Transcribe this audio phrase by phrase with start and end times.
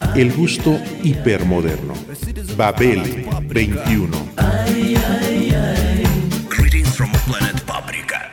[0.00, 1.94] El gusto hipermoderno.
[2.56, 3.02] Babel
[3.48, 4.32] 21.
[6.48, 8.30] Greetings from planet Paprika.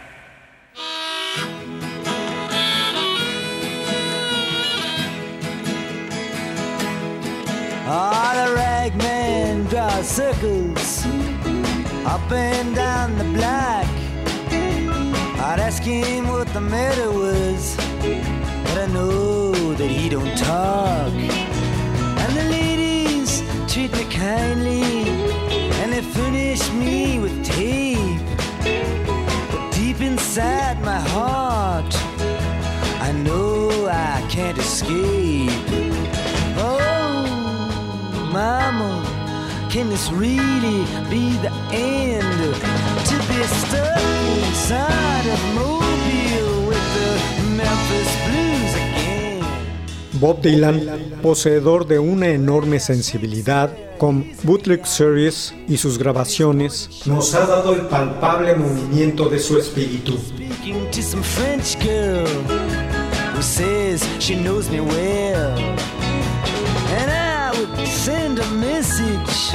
[7.86, 11.06] Ah, the ragman draws circles
[12.06, 13.88] up and down the block.
[15.46, 17.76] I'd ask him what the matter was,
[18.64, 21.53] but I know that he don't talk.
[23.74, 24.84] Treat me kindly,
[25.82, 28.22] and they furnish me with tape.
[29.50, 31.92] But deep inside my heart,
[33.02, 35.50] I know I can't escape.
[36.56, 37.26] Oh,
[38.32, 39.02] mama,
[39.72, 42.54] can this really be the end?
[43.10, 44.04] To be stuck
[44.50, 46.03] inside of Mobile
[50.24, 57.46] Bob Dylan, poseedor de una enorme sensibilidad, con Bootleg Series y sus grabaciones, nos ha
[57.46, 60.18] dado el palpable movimiento de su espíritu.
[68.04, 69.52] Send a message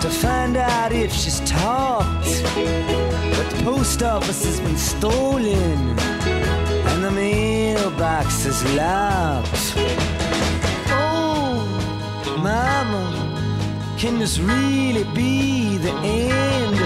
[0.00, 2.44] to find out if she's talked.
[3.34, 6.15] But the post office has been stolen
[7.06, 9.74] the mailbox is locked.
[10.88, 11.62] Oh,
[12.42, 13.04] mama,
[13.96, 16.76] can this really be the end?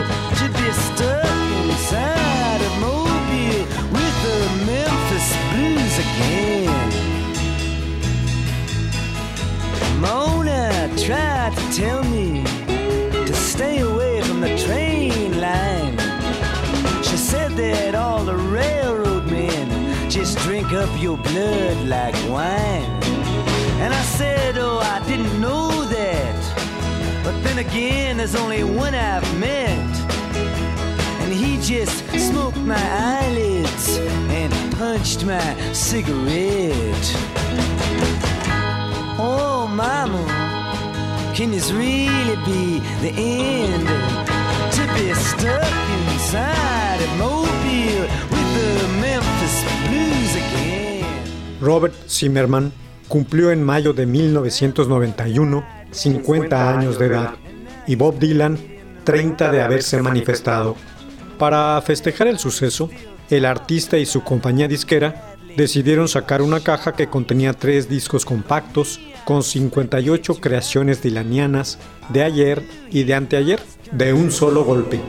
[0.40, 6.90] To be stuck inside of Mobile with the Memphis Blues again.
[10.00, 12.44] Mona tried to tell me
[13.26, 13.99] to stay away
[20.42, 22.82] drink up your blood like wine.
[23.82, 27.24] And I said, oh, I didn't know that.
[27.24, 29.96] But then again, there's only one I've met.
[31.22, 32.82] And he just smoked my
[33.20, 33.98] eyelids
[34.30, 37.06] and punched my cigarette.
[39.18, 40.24] Oh, mama,
[41.34, 43.86] can this really be the end?
[44.76, 45.72] To be stuck
[46.12, 49.19] inside of Mobile with the again.
[51.60, 52.72] Robert Zimmerman
[53.08, 57.34] cumplió en mayo de 1991 50 años de edad
[57.86, 58.58] y Bob Dylan
[59.04, 60.76] 30 de haberse manifestado.
[61.38, 62.90] Para festejar el suceso,
[63.28, 69.00] el artista y su compañía disquera decidieron sacar una caja que contenía tres discos compactos
[69.24, 71.78] con 58 creaciones dilanianas
[72.08, 73.60] de ayer y de anteayer
[73.92, 75.00] de un solo golpe.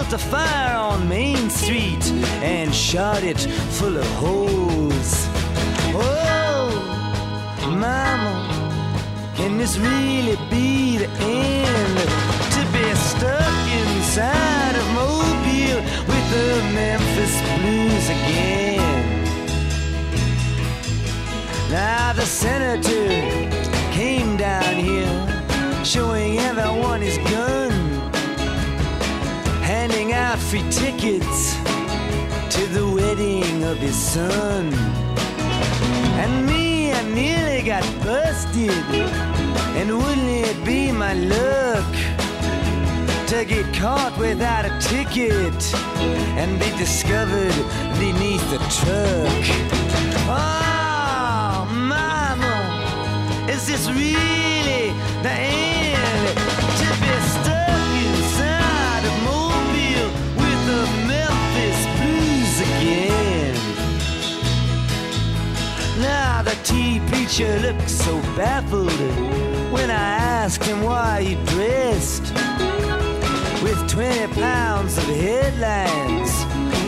[0.00, 2.02] Built a fire on Main Street
[2.42, 3.38] and shot it
[3.76, 5.28] full of holes.
[5.92, 6.70] Oh,
[7.66, 8.32] mama,
[9.36, 11.98] can this really be the end?
[12.56, 19.22] To be stuck inside of Mobile with the Memphis Blues again.
[21.70, 23.10] Now the senator
[23.92, 27.69] came down here showing everyone his gun
[29.70, 31.54] handing out free tickets
[32.54, 34.74] to the wedding of his son.
[36.22, 38.84] And me, I nearly got busted.
[39.78, 41.92] And wouldn't it be my luck
[43.28, 45.62] to get caught without a ticket
[46.40, 47.56] and be discovered
[48.04, 49.44] beneath the truck?
[50.26, 52.56] Oh, mama,
[53.48, 54.92] is this really
[55.22, 56.69] the end?
[66.70, 68.92] Tea preacher looked so baffled
[69.72, 70.04] when I
[70.42, 72.32] asked him why he dressed
[73.62, 76.30] with 20 pounds of headlines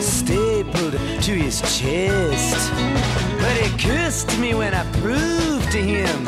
[0.03, 2.71] stapled to his chest.
[3.41, 6.23] But he cursed me when I proved to him.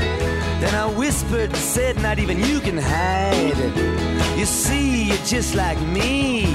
[0.62, 3.58] Then I whispered said, Not even you can hide.
[3.68, 4.38] It.
[4.38, 6.46] You see, you're just like me.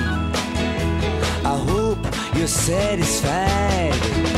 [1.52, 2.02] I hope
[2.36, 4.29] you're satisfied.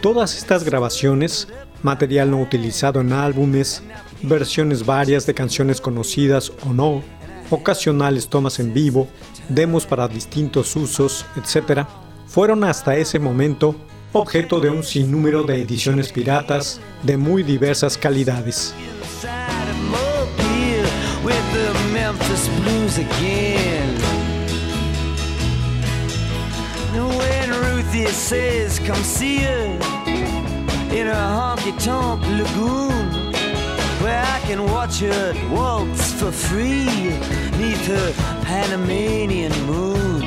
[0.00, 1.48] Todas estas grabaciones,
[1.82, 3.82] material no utilizado en álbumes,
[4.22, 7.02] versiones varias de canciones conocidas o no,
[7.50, 9.08] ocasionales tomas en vivo,
[9.48, 11.86] demos para distintos usos, etc.,
[12.26, 13.74] fueron hasta ese momento
[14.12, 18.74] objeto de un sinnúmero de ediciones piratas de muy diversas calidades.
[27.06, 29.66] When Ruthie says come see her
[30.90, 33.32] in a honky tonk lagoon
[34.02, 36.86] where I can watch her waltz for free
[37.58, 38.12] neath her
[38.44, 40.22] Panamanian moon.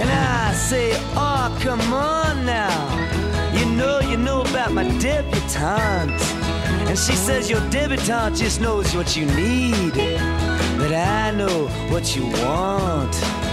[0.00, 3.52] And I say, oh, come on now.
[3.52, 6.22] You know, you know about my debutante.
[6.88, 9.94] And she says, your debutante just knows what you need.
[10.76, 13.43] But I know what you want.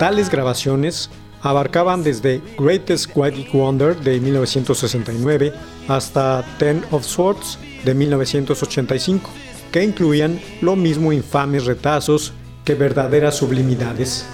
[0.00, 1.10] Tales grabaciones
[1.42, 5.52] abarcaban desde Greatest White Wonder de 1969
[5.88, 9.28] hasta Ten of Swords de 1985,
[9.70, 12.32] que incluían lo mismo infames retazos
[12.64, 14.24] que verdaderas sublimidades.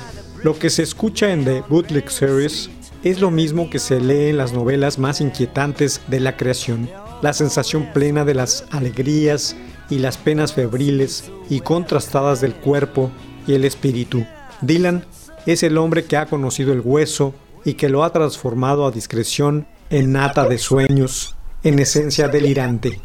[0.45, 2.71] Lo que se escucha en The Bootleg Series
[3.03, 6.89] es lo mismo que se lee en las novelas más inquietantes de la creación,
[7.23, 9.57] la sensación plena de las alegrías
[9.91, 13.11] y las penas febriles y contrastadas del cuerpo
[13.49, 14.25] y el espíritu.
[14.61, 15.05] Dylan
[15.47, 17.35] es el hombre que ha conocido el hueso
[17.65, 23.01] y que lo ha transformado a discreción en nata de sueños, en esencia delirante.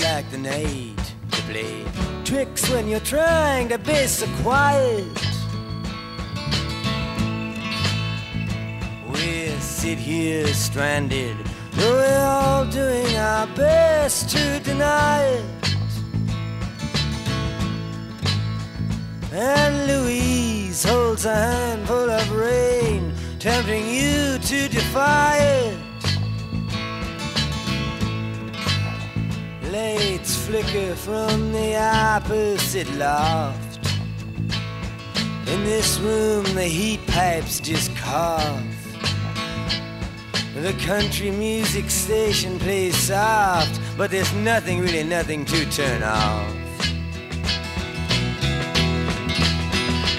[0.00, 1.84] Like the night to play
[2.24, 5.31] tricks when you're trying to be so quiet?
[9.82, 11.36] Sit here stranded.
[11.72, 15.44] Though we're all doing our best to deny it.
[19.32, 25.78] And Louise holds a handful of rain, tempting you to defy it.
[29.72, 33.80] Lights flicker from the opposite loft.
[35.48, 38.71] In this room, the heat pipes just cough.
[40.54, 46.54] The country music station plays soft, but there's nothing, really nothing to turn off.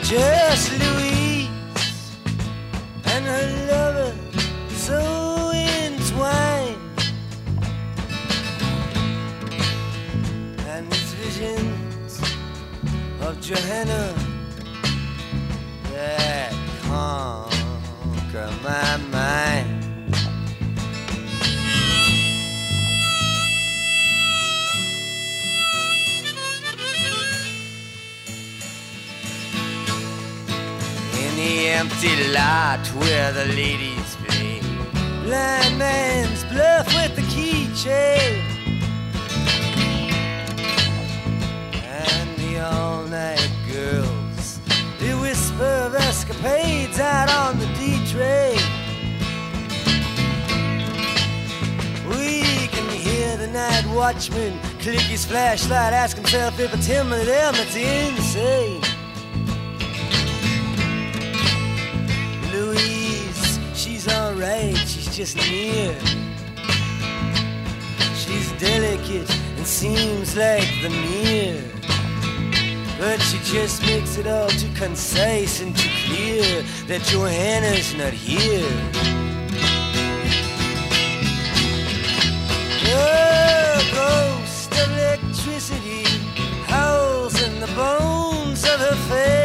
[0.01, 1.49] Just Louise
[3.05, 4.15] and her lover
[4.69, 6.77] so entwined.
[10.67, 12.21] And these visions
[13.21, 14.15] of Johanna
[15.93, 19.22] that conquer my mind.
[31.83, 34.61] Empty lot where the ladies play.
[35.23, 38.41] Blind man's bluff with the keychain.
[41.85, 44.61] And the all night girls,
[44.99, 48.61] they whisper of escapades out on the D train.
[52.15, 57.25] We can hear the night watchman click his flashlight, ask himself if it's him or
[57.25, 58.92] them that's insane.
[64.43, 65.95] She's just near.
[68.13, 71.61] She's delicate and seems like the mirror.
[72.99, 78.69] But she just makes it all too concise and too clear that Johanna's not here.
[82.83, 86.03] The ghost of electricity
[86.65, 89.42] howls in the bones of her face.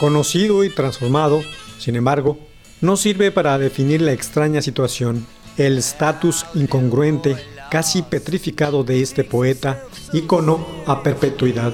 [0.00, 1.42] Conocido y transformado,
[1.78, 2.36] sin embargo,
[2.80, 5.24] no sirve para definir la extraña situación,
[5.56, 7.36] el estatus incongruente,
[7.70, 11.72] casi petrificado de este poeta, ícono a perpetuidad.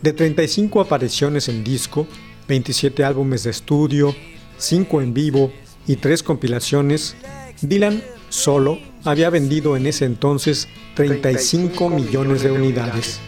[0.00, 2.06] De 35 apariciones en disco,
[2.48, 4.16] 27 álbumes de estudio,
[4.56, 5.52] 5 en vivo
[5.86, 7.14] y 3 compilaciones,
[7.60, 13.20] Dylan solo había vendido en ese entonces 35 millones de unidades.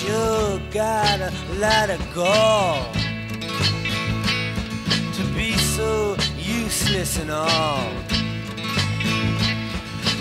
[0.00, 2.90] Sure got a lot of gall
[5.12, 6.19] to be so
[6.90, 7.92] useless and all.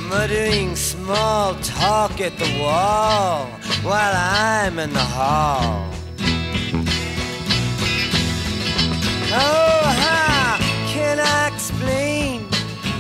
[0.08, 3.46] Muttering small talk at the wall
[3.84, 5.90] while I'm in the hall.
[9.32, 10.58] Oh, how
[10.88, 12.48] can I explain?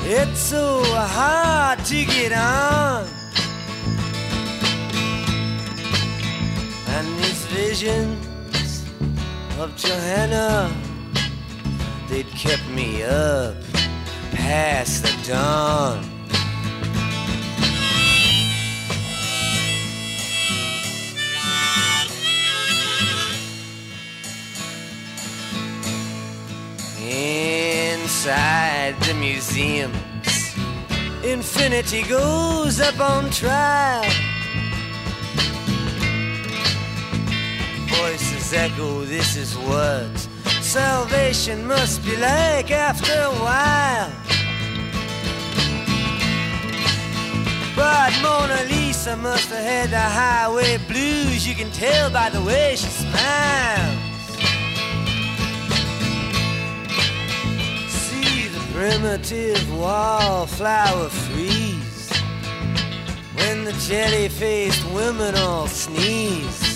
[0.03, 3.07] It's so hard to get on.
[6.95, 8.85] And these visions
[9.59, 10.71] of Johanna,
[12.09, 13.55] they'd kept me up
[14.31, 16.03] past the dawn.
[26.99, 30.55] Inside the museums,
[31.23, 34.03] infinity goes up on trial.
[37.87, 40.28] Voices echo, this is what
[40.69, 44.11] salvation must be like after a while.
[47.75, 52.75] But Mona Lisa must have had the highway blues, you can tell by the way
[52.75, 53.97] she smiles.
[57.89, 62.11] See the primitive wallflower freeze
[63.38, 66.68] when the jelly-faced women all sneeze.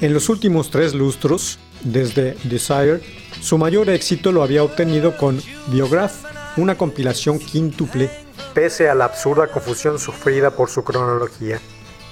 [0.00, 3.00] En los últimos tres lustros, desde Desire,
[3.40, 6.24] su mayor éxito lo había obtenido con Biograph,
[6.56, 8.10] una compilación quíntuple,
[8.54, 11.60] pese a la absurda confusión sufrida por su cronología.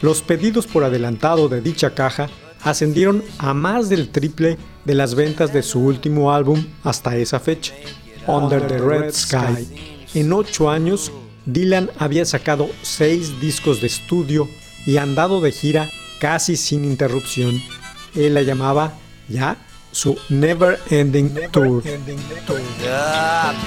[0.01, 2.29] Los pedidos por adelantado de dicha caja
[2.63, 7.75] ascendieron a más del triple de las ventas de su último álbum hasta esa fecha,
[8.29, 10.07] Under the Red Sky.
[10.15, 11.11] En ocho años,
[11.47, 14.49] Dylan había sacado seis discos de estudio
[14.85, 15.89] y andado de gira
[16.21, 17.63] casi sin interrupción.
[18.17, 18.95] Él la llamaba
[19.29, 19.57] ya
[19.93, 21.83] su Never Ending Tour.
[21.83, 21.99] The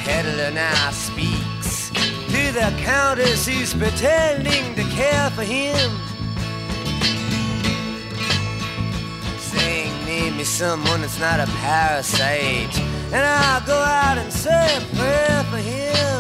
[0.05, 1.89] peddler now speaks
[2.27, 5.89] to the countess who's pretending to care for him.
[9.39, 12.77] Saying, name me someone that's not a parasite,
[13.12, 16.18] and I'll go out and say a prayer for him.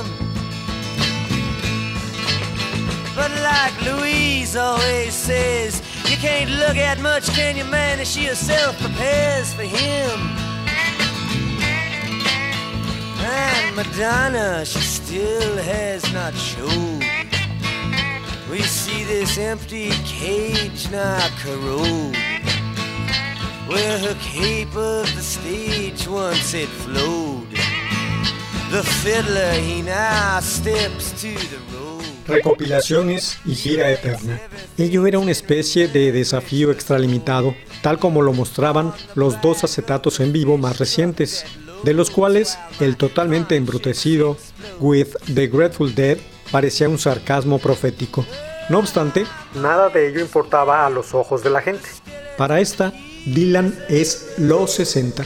[3.19, 7.99] But like Louise always says, you can't look at much, can you, man?
[7.99, 10.19] And she herself prepares for him.
[13.19, 17.03] And Madonna, she still has not showed.
[18.49, 22.15] We see this empty cage now corrode.
[23.67, 27.51] Where her cape of the stage once it flowed.
[28.71, 31.98] The fiddler, he now steps to the road.
[32.29, 34.39] Recopilaciones y gira eterna.
[34.77, 40.31] Ello era una especie de desafío extralimitado, tal como lo mostraban los dos acetatos en
[40.31, 41.45] vivo más recientes,
[41.83, 44.37] de los cuales el totalmente embrutecido
[44.79, 46.17] With the Grateful Dead
[46.51, 48.25] parecía un sarcasmo profético.
[48.69, 51.87] No obstante, nada de ello importaba a los ojos de la gente.
[52.37, 52.93] Para esta,
[53.25, 55.25] Dylan es los 60.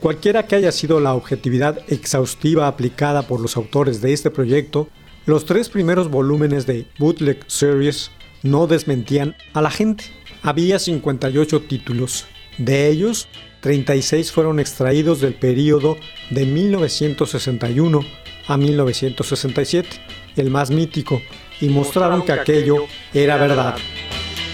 [0.00, 4.88] Cualquiera que haya sido la objetividad exhaustiva aplicada por los autores de este proyecto,
[5.26, 8.10] los tres primeros volúmenes de Bootleg Series
[8.42, 10.04] no desmentían a la gente.
[10.42, 12.26] Había 58 títulos.
[12.58, 13.28] De ellos,
[13.60, 15.96] 36 fueron extraídos del periodo
[16.30, 18.00] de 1961
[18.46, 19.88] a 1967,
[20.36, 21.22] el más mítico,
[21.60, 23.76] y mostraron que aquello era verdad.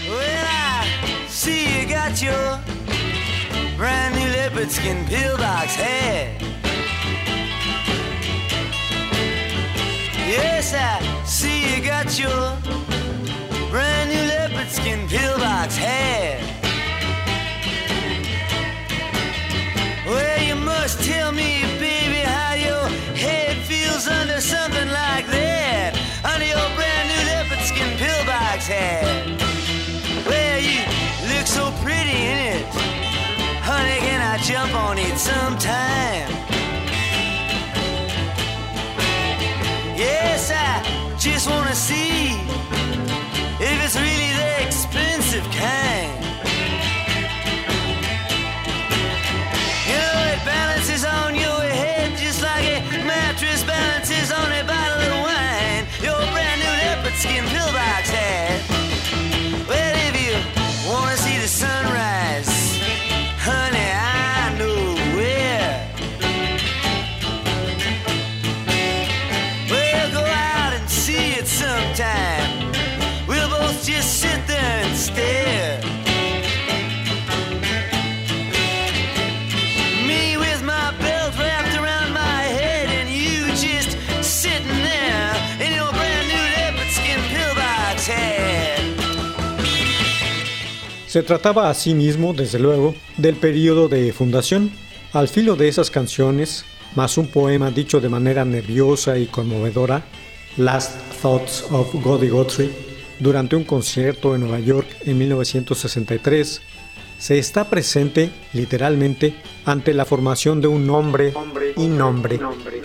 [0.09, 0.41] Well,
[10.31, 12.55] Yes, I see you got your
[13.69, 16.39] brand new leopard skin pillbox hat.
[20.05, 25.99] Well, you must tell me, baby, how your head feels under something like that.
[26.23, 29.27] Under your brand new leopard skin pillbox hat.
[30.25, 30.79] Well, you
[31.27, 32.65] look so pretty in it.
[33.67, 36.40] Honey, can I jump on it sometime?
[91.11, 94.71] Se trataba asimismo, desde luego, del periodo de fundación.
[95.11, 96.63] Al filo de esas canciones,
[96.95, 100.05] más un poema dicho de manera nerviosa y conmovedora,
[100.55, 102.71] Last Thoughts of Goody Guthrie,
[103.19, 106.61] durante un concierto en Nueva York en 1963,
[107.17, 111.33] se está presente, literalmente, ante la formación de un hombre
[111.75, 112.39] y nombre,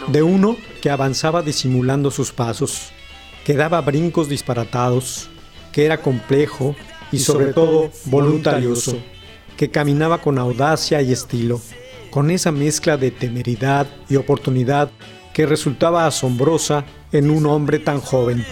[0.09, 2.91] de uno que avanzaba disimulando sus pasos,
[3.45, 5.29] que daba brincos disparatados,
[5.71, 6.75] que era complejo
[7.13, 8.99] y sobre todo voluntarioso,
[9.57, 11.61] que caminaba con audacia y estilo,
[12.11, 14.91] con esa mezcla de temeridad y oportunidad
[15.33, 18.45] que resultaba asombrosa en un hombre tan joven.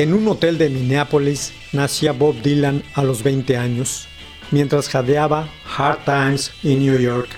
[0.00, 4.08] En un hotel de Minneapolis nacía Bob Dylan a los 20 años,
[4.50, 7.28] mientras jadeaba Hard Times in New York,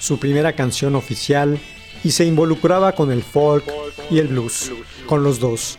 [0.00, 1.58] su primera canción oficial,
[2.04, 3.64] y se involucraba con el folk
[4.10, 4.70] y el blues,
[5.06, 5.78] con los dos.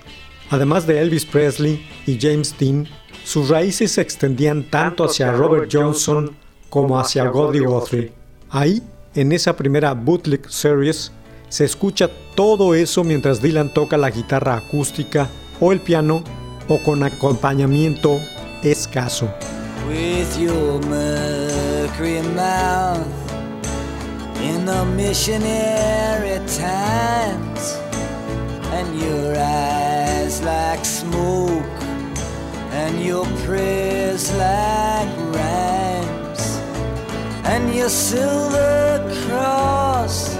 [0.49, 2.88] Además de Elvis Presley y James Dean,
[3.23, 6.36] sus raíces se extendían tanto hacia Robert Johnson
[6.71, 8.13] como hacia Goldie Guthrie.
[8.49, 8.82] Ahí,
[9.13, 11.12] en esa primera bootleg series,
[11.49, 15.30] se escucha todo eso mientras Dylan toca la guitarra acústica
[15.62, 16.24] o el piano
[16.67, 18.19] o con acompañamiento
[18.63, 19.30] escaso.
[19.88, 23.06] With your mercury mouth
[24.41, 27.78] in the missionary times
[28.74, 31.52] and your eyes like smoke
[32.71, 36.60] and your prayers like rhymes
[37.45, 40.36] and your silver cross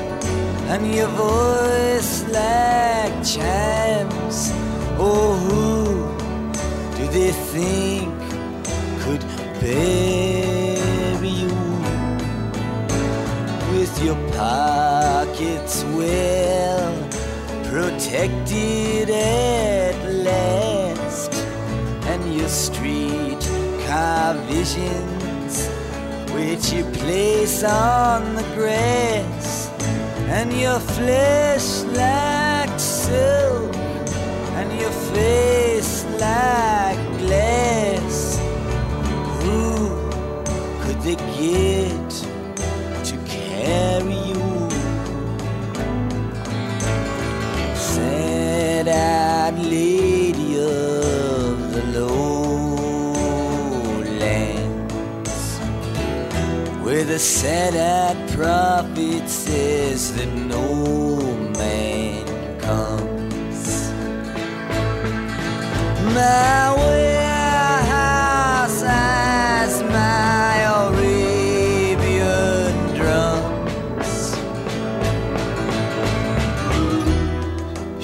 [0.70, 4.61] and your voice like chimes
[5.00, 8.14] Oh, who do they think
[9.02, 9.24] could
[9.60, 11.56] bury you?
[13.74, 17.10] With your pockets well
[17.72, 21.34] protected at last
[22.12, 23.40] and your street
[23.88, 25.70] car visions
[26.34, 29.70] which you place on the grass
[30.28, 33.81] and your flesh like silk
[34.82, 38.40] your face like glass.
[39.42, 39.64] Who
[40.82, 42.10] could they get
[43.10, 44.44] to carry you?
[47.76, 52.32] Sad-eyed lady of the lowlands,
[56.84, 60.71] where the sad-eyed prophet says that no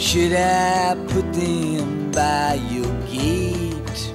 [0.08, 4.14] Should I put them by your gate?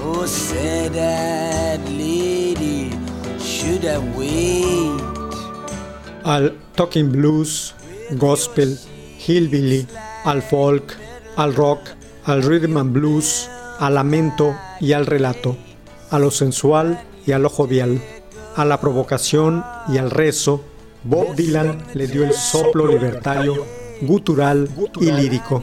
[0.00, 2.90] Oh, sad-eyed lady,
[3.38, 5.00] should I wait?
[6.24, 7.74] Al talking blues,
[8.18, 8.74] gospel,
[9.18, 9.86] hillbilly,
[10.24, 10.96] al folk,
[11.36, 11.80] al rock,
[12.24, 15.56] al rhythm and blues, al lamento y al relato,
[16.10, 18.00] a lo sensual y a lo jovial,
[18.56, 20.62] a la provocación y al rezo,
[21.02, 23.64] Bob Dylan le dio el soplo libertario,
[24.02, 24.68] gutural
[25.00, 25.62] y lírico.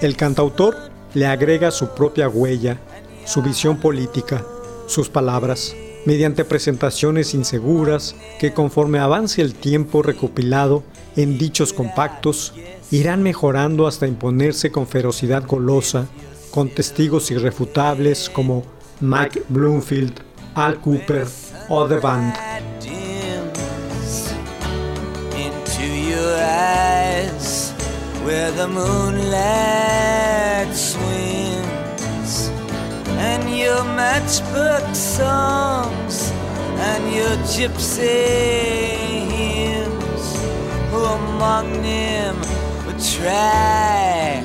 [0.00, 0.76] El cantautor
[1.12, 2.78] le agrega su propia huella,
[3.26, 4.44] su visión política,
[4.86, 5.74] sus palabras,
[6.06, 10.82] mediante presentaciones inseguras que conforme avance el tiempo recopilado
[11.16, 12.52] en dichos compactos,
[12.90, 16.06] irán mejorando hasta imponerse con ferocidad golosa,
[16.50, 18.64] con testigos irrefutables como
[19.00, 20.20] Mike Bloomfield,
[20.54, 21.26] Al Cooper
[21.68, 22.34] o The Band.
[28.24, 29.44] where the moonlight
[30.74, 32.48] swims
[33.28, 36.30] and your matchbook songs
[36.78, 38.06] and your gypsy
[39.28, 40.36] hymns
[40.90, 42.53] who among them would
[43.12, 44.42] try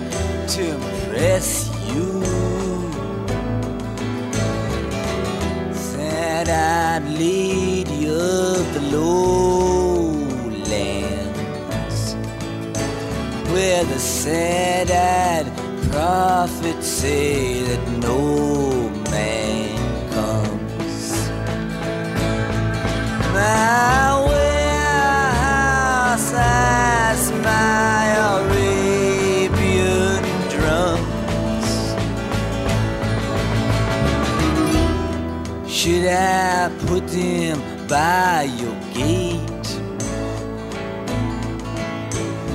[0.47, 2.21] to impress you.
[5.73, 10.57] Said I'd lead you up the lowlands
[13.53, 15.47] where the sad-eyed
[15.89, 19.77] prophets say that no man
[20.11, 21.29] comes.
[23.33, 25.23] My warehouse,
[26.33, 27.98] I.
[36.09, 39.45] I put them by your gate?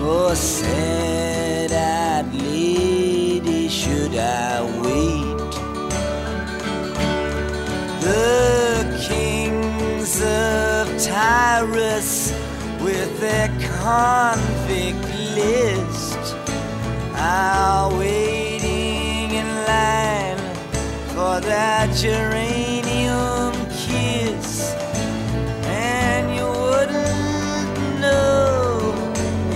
[0.00, 5.52] Oh, sad-eyed lady, should I wait?
[8.00, 12.32] The kings of Tyrus
[12.80, 16.34] with their convict list
[17.14, 20.38] are waiting in line
[21.14, 23.43] for that geranium
[25.64, 28.92] and you wouldn't know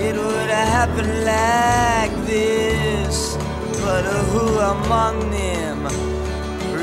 [0.07, 3.37] it would happen like this.
[3.81, 5.79] But who among them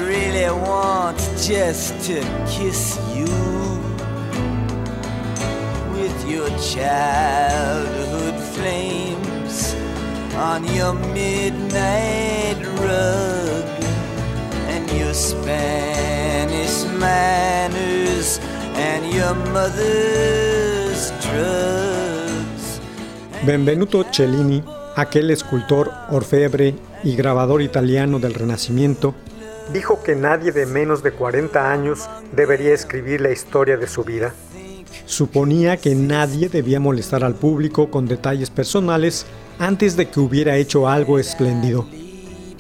[0.05, 3.27] really wants just to kiss you
[5.93, 9.75] with your childhood flames
[10.35, 13.65] on your midnight rug
[14.69, 16.26] and your Spanish
[16.99, 18.41] manners?
[23.45, 24.63] Benvenuto Cellini,
[24.97, 29.15] aquel escultor, orfebre y grabador italiano del Renacimiento,
[29.73, 34.35] dijo que nadie de menos de 40 años debería escribir la historia de su vida.
[35.05, 39.27] Suponía que nadie debía molestar al público con detalles personales
[39.59, 41.87] antes de que hubiera hecho algo espléndido.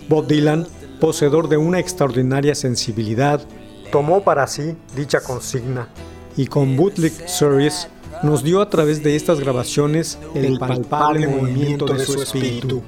[0.08, 0.66] Bob Dylan,
[1.00, 3.42] poseedor de una extraordinaria sensibilidad,
[3.90, 5.88] tomó para sí dicha consigna
[6.36, 7.88] y con Bootleg Series
[8.22, 12.82] nos dio a través de estas grabaciones el palpable movimiento de su espíritu.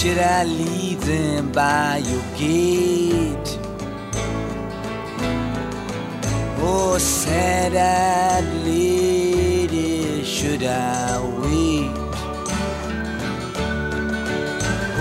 [0.00, 3.29] Should I leave them by your gate?
[6.62, 11.90] Oh, sad-eyed lady, should I wait?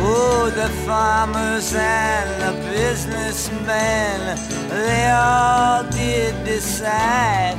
[0.02, 4.38] Oh, the farmers and the businessmen,
[4.70, 7.58] they all did decide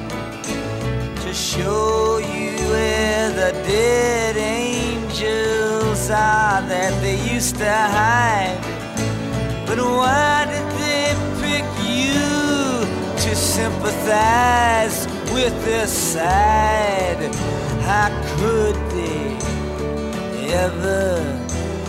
[1.21, 8.59] to show you where the dead angels are that they used to hide.
[9.67, 10.70] But why did
[13.21, 17.23] to sympathize with their side?
[17.83, 19.37] How could they
[20.55, 21.23] ever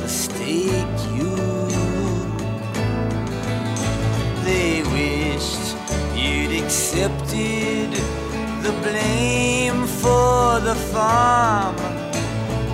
[0.02, 1.36] mistake you?
[4.44, 5.78] They wished
[6.14, 7.92] you'd accepted
[8.64, 11.78] the blame for the farm.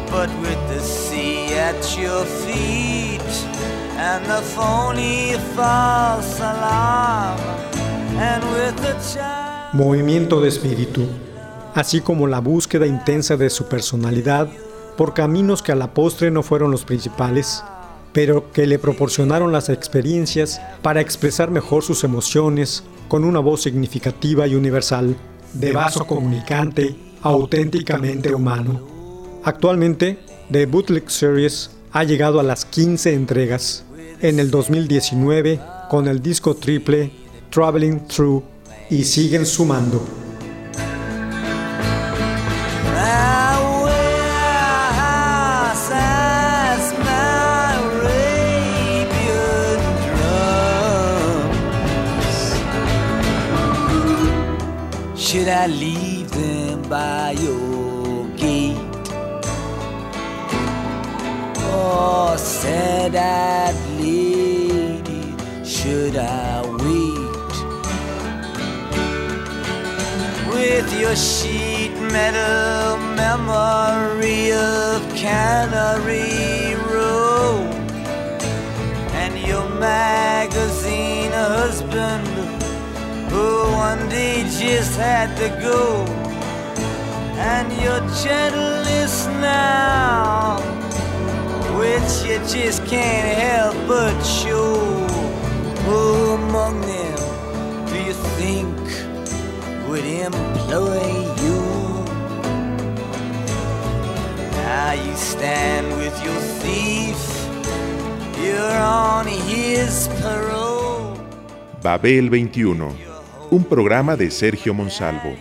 [0.09, 3.21] But with the sea at your feet
[4.09, 7.66] and the phony false alarm,
[9.73, 11.05] Movimiento de espíritu,
[11.75, 14.47] así como la búsqueda intensa de su personalidad
[14.97, 17.63] por caminos que a la postre no fueron los principales,
[18.13, 24.47] pero que le proporcionaron las experiencias para expresar mejor sus emociones con una voz significativa
[24.47, 25.15] y universal,
[25.53, 28.81] de vaso comunicante, auténticamente humano.
[29.43, 30.17] Actualmente,
[30.51, 33.85] The Bootleg Series ha llegado a las 15 entregas.
[34.21, 37.11] En el 2019, con el disco triple
[37.49, 38.43] Traveling Through,
[38.89, 40.05] y siguen sumando.
[55.15, 58.77] Should I leave them by your gate?
[61.57, 66.76] Oh, sad-eyed lady, should I
[70.77, 77.63] with your sheet metal memory of Cannery Row
[79.21, 82.27] and your magazine husband
[83.31, 86.05] who one day just had to go.
[87.53, 90.57] And your gentleness now
[91.79, 95.07] which you just can't help but show.
[95.87, 96.96] Among think
[99.87, 101.01] would employ
[101.43, 101.59] you.
[104.51, 107.17] Now you stand with your thief
[108.43, 111.17] You're on his parole.
[111.81, 112.95] Babel 21,
[113.51, 115.35] un programa de Sergio Monsalvo.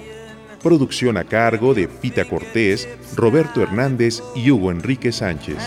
[0.63, 5.59] Producción a cargo de Pita Cortés, Roberto Hernández y Hugo Enrique Sánchez.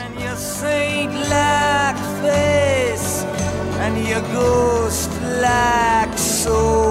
[3.81, 6.88] And your ghost-like soul.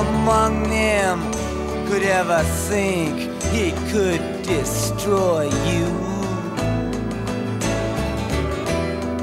[0.00, 1.18] Among them
[1.88, 3.14] could ever think
[3.52, 5.88] he could destroy you?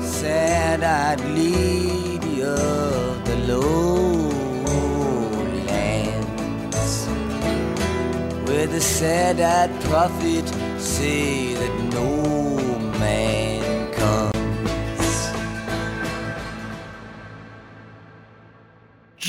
[0.02, 4.48] Sad-eyed lady of the lowlands,
[8.48, 12.16] where the sad-eyed prophet say that no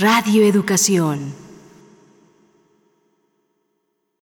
[0.01, 1.48] Radio Educación.